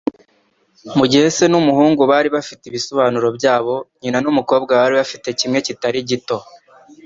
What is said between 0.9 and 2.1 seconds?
Mugihe se numuhungu